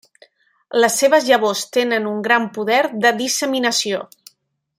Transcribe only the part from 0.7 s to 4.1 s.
Les seves llavors tenen un gran poder de disseminació.